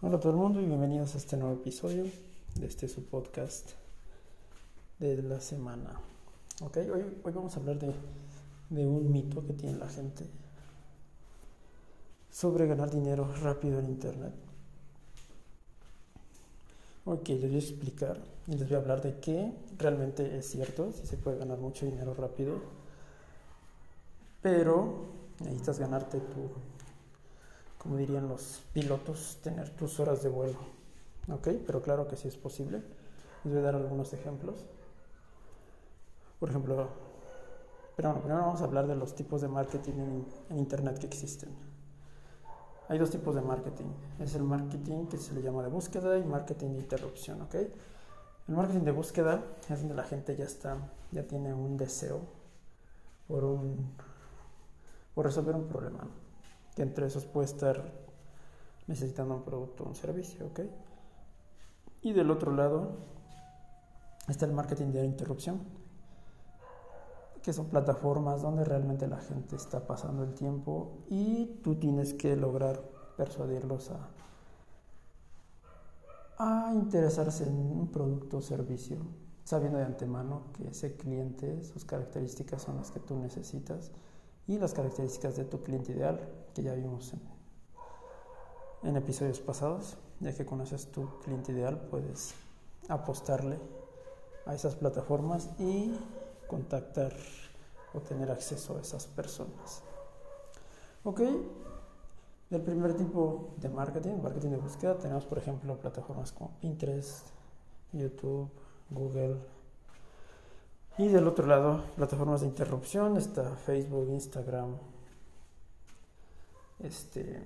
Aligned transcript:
Hola 0.00 0.18
a 0.18 0.20
todo 0.20 0.30
el 0.30 0.38
mundo 0.38 0.60
y 0.60 0.64
bienvenidos 0.64 1.16
a 1.16 1.18
este 1.18 1.36
nuevo 1.36 1.54
episodio 1.56 2.04
de 2.54 2.66
este 2.68 2.86
su 2.86 3.06
podcast 3.06 3.70
de 5.00 5.20
la 5.24 5.40
semana. 5.40 5.90
Ok, 6.62 6.76
hoy, 6.94 7.04
hoy 7.24 7.32
vamos 7.32 7.56
a 7.56 7.58
hablar 7.58 7.80
de, 7.80 7.92
de 8.70 8.86
un 8.86 9.10
mito 9.10 9.44
que 9.44 9.54
tiene 9.54 9.76
la 9.76 9.88
gente 9.88 10.24
sobre 12.30 12.68
ganar 12.68 12.92
dinero 12.92 13.28
rápido 13.42 13.80
en 13.80 13.86
internet. 13.86 14.34
Ok, 17.04 17.30
les 17.30 17.40
voy 17.40 17.56
a 17.56 17.58
explicar 17.58 18.20
y 18.46 18.52
les 18.52 18.68
voy 18.68 18.76
a 18.76 18.80
hablar 18.80 19.02
de 19.02 19.18
qué 19.18 19.52
realmente 19.78 20.38
es 20.38 20.48
cierto, 20.48 20.92
si 20.92 21.08
se 21.08 21.16
puede 21.16 21.38
ganar 21.38 21.58
mucho 21.58 21.86
dinero 21.86 22.14
rápido, 22.14 22.60
pero 24.42 25.06
necesitas 25.40 25.80
ganarte 25.80 26.20
tu 26.20 26.77
como 27.78 27.96
dirían 27.96 28.28
los 28.28 28.62
pilotos, 28.72 29.38
tener 29.42 29.70
tus 29.70 30.00
horas 30.00 30.22
de 30.22 30.28
vuelo. 30.28 30.58
¿Ok? 31.30 31.48
Pero 31.66 31.80
claro 31.80 32.08
que 32.08 32.16
sí 32.16 32.28
es 32.28 32.36
posible. 32.36 32.82
Les 33.44 33.52
voy 33.52 33.62
a 33.62 33.66
dar 33.66 33.76
algunos 33.76 34.12
ejemplos. 34.12 34.66
Por 36.40 36.50
ejemplo, 36.50 36.88
pero 37.96 38.10
bueno, 38.10 38.22
primero 38.22 38.42
vamos 38.42 38.60
a 38.60 38.64
hablar 38.64 38.86
de 38.86 38.96
los 38.96 39.14
tipos 39.14 39.40
de 39.40 39.48
marketing 39.48 39.92
en, 39.92 40.26
en, 40.50 40.58
Internet 40.58 40.98
que 40.98 41.06
existen. 41.06 41.50
Hay 42.88 42.98
dos 42.98 43.10
tipos 43.10 43.34
de 43.34 43.42
marketing. 43.42 43.86
Es 44.18 44.34
el 44.34 44.42
marketing 44.42 45.06
que 45.06 45.18
se 45.18 45.34
le 45.34 45.42
llama 45.42 45.62
de 45.62 45.68
búsqueda 45.68 46.18
y 46.18 46.24
marketing 46.24 46.74
de 46.74 46.80
interrupción. 46.80 47.42
¿Ok? 47.42 47.54
El 47.54 48.54
marketing 48.54 48.84
de 48.84 48.92
búsqueda 48.92 49.42
es 49.68 49.80
donde 49.80 49.94
la 49.94 50.04
gente 50.04 50.34
ya 50.36 50.44
está, 50.44 50.78
ya 51.12 51.22
tiene 51.26 51.52
un 51.52 51.76
deseo 51.76 52.20
por, 53.26 53.44
un, 53.44 53.92
por 55.14 55.26
resolver 55.26 55.54
un 55.54 55.68
problema 55.68 56.08
que 56.78 56.84
entre 56.84 57.06
esos 57.06 57.26
puede 57.26 57.46
estar 57.46 57.90
necesitando 58.86 59.34
un 59.34 59.42
producto 59.42 59.82
o 59.82 59.88
un 59.88 59.96
servicio, 59.96 60.46
¿ok? 60.46 60.60
Y 62.02 62.12
del 62.12 62.30
otro 62.30 62.52
lado 62.52 62.92
está 64.28 64.46
el 64.46 64.52
marketing 64.52 64.92
de 64.92 65.04
interrupción, 65.04 65.58
que 67.42 67.52
son 67.52 67.66
plataformas 67.66 68.42
donde 68.42 68.64
realmente 68.64 69.08
la 69.08 69.18
gente 69.18 69.56
está 69.56 69.88
pasando 69.88 70.22
el 70.22 70.34
tiempo 70.34 70.98
y 71.08 71.46
tú 71.64 71.74
tienes 71.74 72.14
que 72.14 72.36
lograr 72.36 72.80
persuadirlos 73.16 73.90
a, 73.90 74.10
a 76.38 76.74
interesarse 76.74 77.42
en 77.42 77.56
un 77.56 77.88
producto 77.88 78.36
o 78.36 78.40
servicio, 78.40 78.98
sabiendo 79.42 79.78
de 79.78 79.84
antemano 79.84 80.44
que 80.52 80.68
ese 80.68 80.96
cliente, 80.96 81.64
sus 81.64 81.84
características 81.84 82.62
son 82.62 82.76
las 82.76 82.92
que 82.92 83.00
tú 83.00 83.16
necesitas 83.16 83.90
y 84.48 84.58
las 84.58 84.72
características 84.72 85.36
de 85.36 85.44
tu 85.44 85.62
cliente 85.62 85.92
ideal, 85.92 86.18
que 86.54 86.62
ya 86.62 86.72
vimos 86.72 87.12
en, 88.82 88.96
episodios 88.96 89.40
pasados. 89.40 89.98
Ya 90.20 90.34
que 90.34 90.44
conoces 90.44 90.90
tu 90.90 91.20
cliente 91.20 91.52
ideal, 91.52 91.78
puedes 91.90 92.34
apostarle 92.88 93.60
a 94.46 94.54
esas 94.54 94.74
plataformas 94.74 95.50
y 95.60 95.94
contactar 96.48 97.12
o 97.94 98.00
tener 98.00 98.30
acceso 98.30 98.76
a 98.76 98.80
esas 98.80 99.06
personas. 99.06 99.82
Ok, 101.04 101.20
del 102.50 102.62
primer 102.62 102.96
tipo 102.96 103.50
de 103.58 103.68
marketing, 103.68 104.16
marketing 104.22 104.50
de 104.50 104.56
búsqueda, 104.56 104.96
tenemos 104.96 105.24
por 105.26 105.38
ejemplo 105.38 105.78
plataformas 105.78 106.32
como 106.32 106.50
Pinterest, 106.60 107.28
YouTube, 107.92 108.50
Google, 108.90 109.36
y 110.98 111.08
del 111.08 111.28
otro 111.28 111.46
lado, 111.46 111.84
plataformas 111.94 112.40
de 112.40 112.48
interrupción, 112.48 113.16
está 113.16 113.54
Facebook, 113.54 114.08
Instagram, 114.10 114.76
este, 116.80 117.40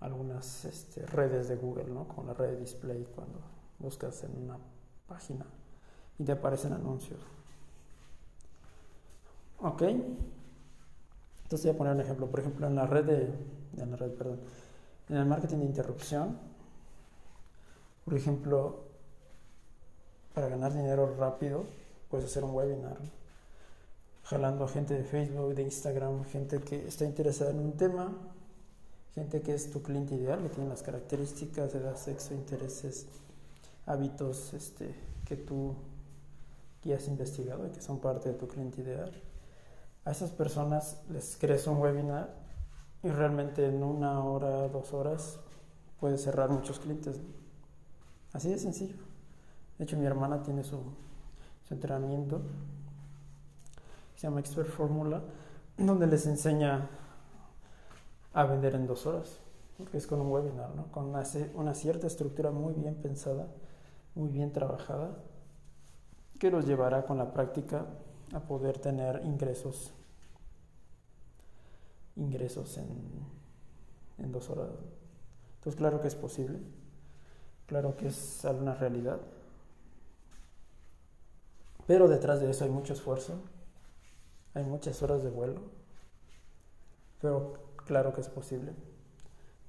algunas 0.00 0.66
este, 0.66 1.06
redes 1.06 1.48
de 1.48 1.56
Google, 1.56 1.86
¿no? 1.86 2.06
Como 2.06 2.24
la 2.24 2.34
red 2.34 2.50
de 2.50 2.60
display 2.60 3.06
cuando 3.14 3.40
buscas 3.78 4.22
en 4.24 4.44
una 4.44 4.58
página 5.08 5.46
y 6.18 6.24
te 6.24 6.32
aparecen 6.32 6.74
anuncios. 6.74 7.20
Ok. 9.60 9.82
Entonces 11.44 11.64
voy 11.64 11.70
a 11.70 11.78
poner 11.78 11.94
un 11.94 12.00
ejemplo. 12.00 12.26
Por 12.30 12.40
ejemplo, 12.40 12.66
en 12.66 12.74
la 12.74 12.86
red 12.86 13.04
de, 13.04 13.34
en 13.78 13.90
la 13.90 13.96
red, 13.96 14.12
perdón, 14.12 14.40
en 15.08 15.16
el 15.16 15.24
marketing 15.24 15.58
de 15.58 15.64
interrupción, 15.64 16.38
por 18.04 18.14
ejemplo, 18.14 18.93
para 20.34 20.48
ganar 20.48 20.74
dinero 20.74 21.14
rápido, 21.16 21.64
puedes 22.10 22.26
hacer 22.26 22.44
un 22.44 22.54
webinar, 22.54 22.98
jalando 24.24 24.64
a 24.64 24.68
gente 24.68 24.94
de 24.94 25.04
Facebook, 25.04 25.54
de 25.54 25.62
Instagram, 25.62 26.24
gente 26.24 26.60
que 26.60 26.88
está 26.88 27.04
interesada 27.04 27.52
en 27.52 27.60
un 27.60 27.72
tema, 27.76 28.12
gente 29.14 29.40
que 29.42 29.54
es 29.54 29.70
tu 29.70 29.82
cliente 29.82 30.16
ideal, 30.16 30.42
que 30.42 30.48
tiene 30.48 30.68
las 30.68 30.82
características, 30.82 31.74
edad, 31.76 31.96
sexo, 31.96 32.34
intereses, 32.34 33.06
hábitos 33.86 34.52
este, 34.54 34.92
que 35.24 35.36
tú 35.36 35.76
ya 36.82 36.96
has 36.96 37.06
investigado 37.06 37.66
y 37.66 37.70
que 37.70 37.80
son 37.80 38.00
parte 38.00 38.30
de 38.30 38.34
tu 38.34 38.48
cliente 38.48 38.82
ideal. 38.82 39.12
A 40.04 40.10
esas 40.10 40.30
personas 40.32 40.98
les 41.10 41.36
crees 41.36 41.66
un 41.66 41.78
webinar 41.78 42.34
y 43.02 43.08
realmente 43.08 43.66
en 43.66 43.82
una 43.82 44.22
hora, 44.24 44.68
dos 44.68 44.92
horas 44.92 45.38
puedes 46.00 46.22
cerrar 46.22 46.50
muchos 46.50 46.80
clientes. 46.80 47.20
Así 48.32 48.50
de 48.50 48.58
sencillo. 48.58 49.13
De 49.78 49.84
hecho, 49.84 49.96
mi 49.96 50.06
hermana 50.06 50.42
tiene 50.42 50.62
su, 50.62 50.80
entrenamiento, 51.70 52.42
se 54.14 54.22
llama 54.22 54.40
Expert 54.40 54.68
Fórmula, 54.68 55.22
donde 55.76 56.06
les 56.06 56.26
enseña 56.26 56.88
a 58.32 58.44
vender 58.44 58.74
en 58.74 58.86
dos 58.86 59.06
horas, 59.06 59.40
porque 59.76 59.96
es 59.96 60.06
con 60.06 60.20
un 60.20 60.30
webinar, 60.30 60.74
¿no? 60.76 60.86
con 60.92 61.06
una, 61.06 61.24
una 61.54 61.74
cierta 61.74 62.06
estructura 62.06 62.50
muy 62.50 62.74
bien 62.74 62.94
pensada, 62.94 63.48
muy 64.14 64.28
bien 64.30 64.52
trabajada, 64.52 65.16
que 66.38 66.50
los 66.50 66.66
llevará 66.66 67.04
con 67.06 67.18
la 67.18 67.32
práctica 67.32 67.86
a 68.32 68.40
poder 68.40 68.78
tener 68.78 69.22
ingresos 69.24 69.92
ingresos 72.16 72.78
en, 72.78 72.86
en 74.18 74.32
dos 74.32 74.50
horas. 74.50 74.70
Entonces, 75.56 75.76
claro 75.76 76.00
que 76.00 76.08
es 76.08 76.14
posible, 76.14 76.58
claro 77.66 77.96
que 77.96 78.08
es 78.08 78.42
una 78.44 78.74
realidad. 78.74 79.20
Pero 81.86 82.08
detrás 82.08 82.40
de 82.40 82.50
eso 82.50 82.64
hay 82.64 82.70
mucho 82.70 82.92
esfuerzo, 82.92 83.42
hay 84.54 84.64
muchas 84.64 85.02
horas 85.02 85.22
de 85.22 85.30
vuelo, 85.30 85.60
pero 87.20 87.54
claro 87.84 88.12
que 88.12 88.20
es 88.20 88.28
posible. 88.28 88.72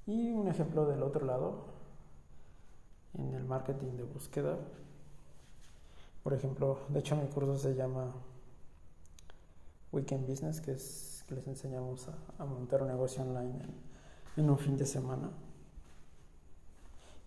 Y 0.06 0.30
un 0.30 0.48
ejemplo 0.48 0.86
del 0.86 1.02
otro 1.02 1.26
lado, 1.26 1.64
en 3.18 3.34
el 3.34 3.44
marketing 3.44 3.96
de 3.96 4.04
búsqueda, 4.04 4.56
por 6.22 6.34
ejemplo, 6.34 6.80
de 6.88 7.00
hecho 7.00 7.16
mi 7.16 7.26
curso 7.28 7.56
se 7.56 7.74
llama 7.74 8.12
Weekend 9.92 10.28
Business, 10.28 10.60
que 10.60 10.72
es 10.72 11.24
que 11.28 11.34
les 11.34 11.46
enseñamos 11.46 12.08
a, 12.38 12.44
montar 12.44 12.82
un 12.82 12.88
negocio 12.88 13.22
online 13.22 13.58
en 14.36 14.50
un 14.50 14.58
fin 14.58 14.76
de 14.76 14.86
semana. 14.86 15.30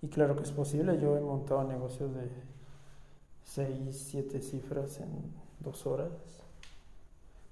Y 0.01 0.07
claro 0.07 0.35
que 0.35 0.43
es 0.43 0.51
posible, 0.51 0.99
yo 0.99 1.17
he 1.17 1.21
montado 1.21 1.63
negocios 1.63 2.13
de 2.13 2.29
6, 3.53 4.07
7 4.11 4.41
cifras 4.41 4.99
en 4.99 5.33
dos 5.59 5.87
horas. 5.87 6.11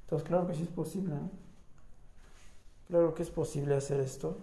Entonces, 0.04 0.28
claro 0.28 0.48
que 0.48 0.54
sí 0.54 0.64
es 0.64 0.70
posible. 0.70 1.16
Claro 2.88 3.16
que 3.16 3.24
es 3.24 3.32
posible 3.32 3.76
hacer 3.76 4.00
esto. 4.00 4.38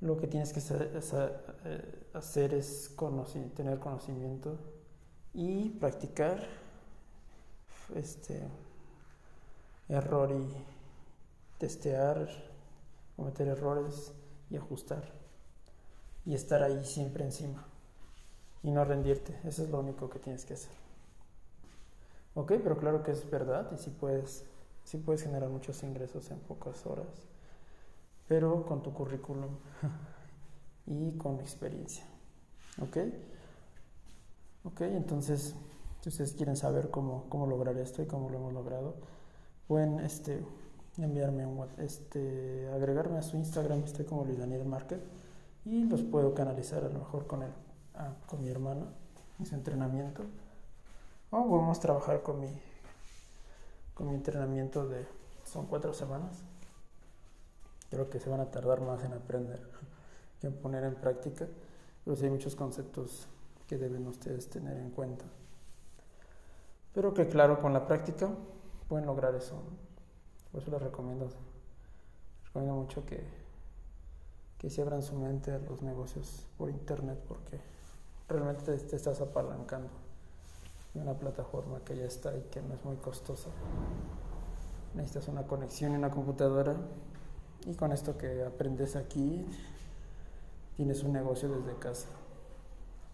Lo 0.00 0.16
que 0.16 0.26
tienes 0.26 0.52
que 0.52 0.60
eh, 0.60 2.06
hacer 2.12 2.54
es 2.54 2.94
tener 3.54 3.78
conocimiento 3.78 4.58
y 5.32 5.70
practicar 5.70 6.44
este 7.94 8.42
error 9.88 10.30
y 10.32 11.58
testear, 11.58 12.28
cometer 13.16 13.48
errores 13.48 14.12
y 14.50 14.56
ajustar 14.56 15.12
y 16.26 16.34
estar 16.34 16.62
ahí 16.62 16.84
siempre 16.84 17.24
encima 17.24 17.66
y 18.62 18.70
no 18.70 18.84
rendirte. 18.84 19.38
Eso 19.44 19.62
es 19.64 19.70
lo 19.70 19.80
único 19.80 20.08
que 20.08 20.18
tienes 20.18 20.44
que 20.44 20.54
hacer. 20.54 20.72
Ok, 22.34 22.52
pero 22.62 22.78
claro 22.78 23.02
que 23.02 23.12
es 23.12 23.28
verdad 23.30 23.70
y 23.72 23.78
sí 23.78 23.90
puedes, 23.90 24.44
sí 24.84 24.98
puedes 24.98 25.22
generar 25.22 25.48
muchos 25.48 25.82
ingresos 25.82 26.30
en 26.30 26.38
pocas 26.38 26.86
horas, 26.86 27.28
pero 28.28 28.64
con 28.64 28.82
tu 28.82 28.92
currículum 28.92 29.50
y 30.86 31.12
con 31.16 31.40
experiencia. 31.40 32.04
Ok, 32.80 32.96
ok, 34.64 34.80
entonces 34.82 35.56
si 36.00 36.08
ustedes 36.10 36.32
quieren 36.34 36.56
saber 36.56 36.90
cómo, 36.90 37.24
cómo 37.28 37.46
lograr 37.46 37.76
esto 37.76 38.02
y 38.02 38.06
cómo 38.06 38.30
lo 38.30 38.38
hemos 38.38 38.52
logrado, 38.52 38.94
pueden 39.66 39.98
este, 39.98 40.44
enviarme 40.96 41.44
un 41.44 41.66
este, 41.78 42.68
agregarme 42.72 43.18
a 43.18 43.22
su 43.22 43.36
Instagram, 43.36 43.82
estoy 43.82 44.04
como 44.04 44.24
Luis 44.24 44.38
Daniel 44.38 44.64
Market, 44.64 45.02
y 45.64 45.84
los 45.84 46.02
puedo 46.02 46.34
canalizar 46.34 46.84
a 46.84 46.88
lo 46.88 47.00
mejor 47.00 47.26
con 47.26 47.42
él 47.42 47.52
con 48.26 48.42
mi 48.42 48.48
hermana 48.48 48.86
en 49.38 49.46
su 49.46 49.54
entrenamiento. 49.54 50.24
O 51.30 51.36
vamos 51.36 51.78
a 51.78 51.80
trabajar 51.80 52.22
con 52.22 52.40
mi, 52.40 52.48
con 53.94 54.08
mi 54.08 54.14
entrenamiento 54.14 54.88
de, 54.88 55.06
son 55.44 55.66
cuatro 55.66 55.92
semanas. 55.92 56.42
Creo 57.90 58.08
que 58.08 58.18
se 58.18 58.30
van 58.30 58.40
a 58.40 58.50
tardar 58.50 58.80
más 58.80 59.02
en 59.04 59.12
aprender 59.12 59.60
que 60.40 60.46
en 60.46 60.54
poner 60.54 60.84
en 60.84 60.94
práctica, 60.94 61.46
pero 62.04 62.16
sí 62.16 62.24
hay 62.24 62.30
muchos 62.30 62.54
conceptos 62.54 63.28
que 63.66 63.76
deben 63.76 64.06
ustedes 64.06 64.48
tener 64.48 64.76
en 64.76 64.90
cuenta. 64.90 65.24
Pero 66.94 67.12
que 67.12 67.28
claro, 67.28 67.60
con 67.60 67.72
la 67.72 67.86
práctica 67.86 68.30
pueden 68.88 69.06
lograr 69.06 69.34
eso. 69.34 69.62
Por 70.50 70.62
eso 70.62 70.70
les 70.70 70.80
recomiendo, 70.80 71.28
recomiendo 72.46 72.76
mucho 72.76 73.04
que, 73.04 73.22
que 74.56 74.70
se 74.70 74.80
abran 74.80 75.02
su 75.02 75.14
mente 75.14 75.52
a 75.52 75.58
los 75.58 75.82
negocios 75.82 76.46
por 76.56 76.70
internet 76.70 77.18
porque 77.28 77.60
realmente 78.28 78.76
te, 78.76 78.96
estás 78.96 79.20
apalancando 79.20 79.88
de 80.94 81.00
una 81.00 81.14
plataforma 81.14 81.80
que 81.84 81.96
ya 81.96 82.04
está 82.04 82.36
y 82.36 82.42
que 82.50 82.60
no 82.62 82.74
es 82.74 82.84
muy 82.84 82.96
costosa. 82.96 83.48
Necesitas 84.94 85.28
una 85.28 85.46
conexión 85.46 85.92
y 85.92 85.96
una 85.96 86.10
computadora 86.10 86.76
y 87.66 87.74
con 87.74 87.92
esto 87.92 88.16
que 88.16 88.44
aprendes 88.44 88.96
aquí 88.96 89.46
tienes 90.76 91.02
un 91.02 91.12
negocio 91.12 91.48
desde 91.48 91.78
casa. 91.78 92.08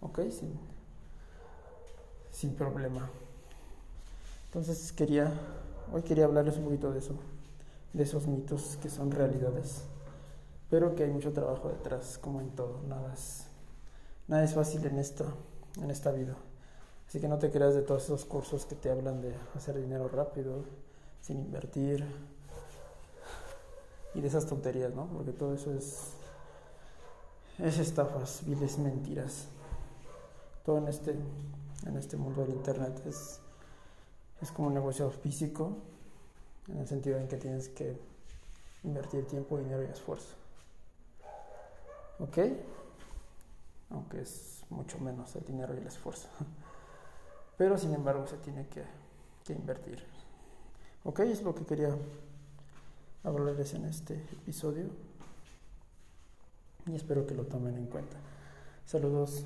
¿Ok? 0.01 0.19
Sin, 2.31 2.53
problema. 2.55 3.09
Entonces 4.45 4.91
quería, 4.93 5.33
hoy 5.91 6.03
quería 6.03 6.25
hablarles 6.25 6.57
un 6.57 6.65
poquito 6.65 6.91
de 6.91 6.99
eso, 6.99 7.15
de 7.93 8.03
esos 8.03 8.27
mitos 8.27 8.77
que 8.81 8.89
son 8.89 9.09
realidades, 9.11 9.83
pero 10.69 10.95
que 10.95 11.03
hay 11.03 11.09
mucho 11.09 11.33
trabajo 11.33 11.69
detrás, 11.69 12.19
como 12.19 12.41
en 12.41 12.49
todo, 12.51 12.81
nada 12.87 13.13
es, 13.13 13.47
nada 14.27 14.43
es 14.43 14.53
fácil 14.53 14.85
en 14.85 14.99
esta, 14.99 15.25
en 15.81 15.91
esta 15.91 16.11
vida. 16.11 16.35
Así 17.07 17.19
que 17.19 17.27
no 17.27 17.37
te 17.37 17.51
creas 17.51 17.75
de 17.75 17.81
todos 17.81 18.03
esos 18.03 18.25
cursos 18.25 18.65
que 18.65 18.75
te 18.75 18.89
hablan 18.89 19.21
de 19.21 19.33
hacer 19.55 19.75
dinero 19.75 20.07
rápido, 20.07 20.63
sin 21.21 21.39
invertir, 21.39 22.05
y 24.15 24.21
de 24.21 24.27
esas 24.27 24.45
tonterías, 24.45 24.93
¿no? 24.93 25.07
Porque 25.07 25.33
todo 25.33 25.53
eso 25.53 25.73
es, 25.73 26.11
es 27.59 27.77
estafas, 27.77 28.43
viles 28.45 28.77
mentiras. 28.79 29.47
Todo 30.65 30.77
en 30.77 30.87
este, 30.87 31.15
en 31.85 31.97
este 31.97 32.17
mundo 32.17 32.41
del 32.41 32.51
Internet 32.51 33.01
es, 33.05 33.39
es 34.41 34.51
como 34.51 34.69
un 34.69 34.73
negocio 34.73 35.11
físico, 35.11 35.77
en 36.69 36.79
el 36.79 36.87
sentido 36.87 37.19
en 37.19 37.27
que 37.27 37.37
tienes 37.37 37.69
que 37.69 37.99
invertir 38.83 39.27
tiempo, 39.27 39.57
dinero 39.57 39.83
y 39.83 39.87
esfuerzo. 39.87 40.33
¿Ok? 42.19 42.37
Aunque 43.89 44.21
es 44.21 44.63
mucho 44.69 44.99
menos 44.99 45.35
el 45.35 45.45
dinero 45.45 45.73
y 45.73 45.77
el 45.77 45.87
esfuerzo. 45.87 46.27
Pero 47.57 47.77
sin 47.77 47.93
embargo 47.93 48.27
se 48.27 48.37
tiene 48.37 48.67
que, 48.67 48.83
que 49.43 49.53
invertir. 49.53 50.03
¿Ok? 51.03 51.19
Es 51.21 51.43
lo 51.43 51.53
que 51.53 51.65
quería 51.65 51.95
hablarles 53.23 53.73
en 53.73 53.85
este 53.85 54.15
episodio 54.15 54.89
y 56.87 56.95
espero 56.95 57.25
que 57.25 57.33
lo 57.33 57.45
tomen 57.45 57.75
en 57.77 57.87
cuenta. 57.87 58.17
Saludos. 58.85 59.45